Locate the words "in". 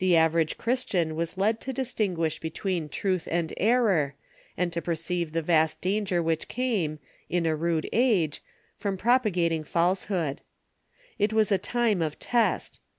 7.30-7.46